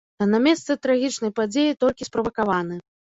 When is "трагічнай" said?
0.87-1.31